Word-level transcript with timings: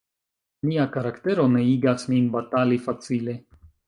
Mia 0.69 0.85
karaktero 0.95 1.45
ne 1.55 1.61
igas 1.73 2.05
min 2.13 2.31
batali 2.37 2.79
facile. 2.87 3.37